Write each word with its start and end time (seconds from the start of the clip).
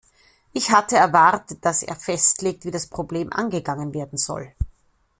Ich 0.51 0.71
hatte 0.71 0.97
erwartet, 0.97 1.63
dass 1.63 1.83
er 1.83 1.95
festlegt, 1.95 2.65
wie 2.65 2.71
das 2.71 2.87
Problem 2.87 3.31
angegangen 3.31 3.93
werden 3.93 4.17
soll. 4.17 4.51